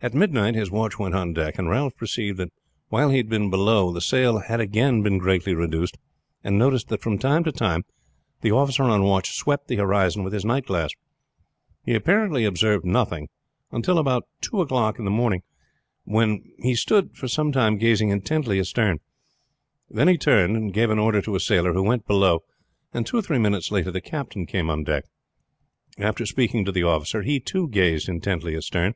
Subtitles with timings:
[0.00, 2.50] At midnight his watch went on deck, and Ralph perceived that
[2.88, 5.98] while he had been below the sail had again been greatly reduced,
[6.42, 7.84] and noticed that from time to time
[8.40, 10.88] the officer on watch swept the horizon with his night glass.
[11.84, 13.28] He apparently observed nothing
[13.70, 14.96] until about two o'clock,
[16.04, 19.00] when he stood for some time gazing intently astern.
[19.90, 22.44] Then he turned, gave an order to a sailor, who went below,
[22.94, 25.04] and two or three minutes later the captain came on deck.
[25.98, 28.94] After speaking to the officer he too gazed intently astern.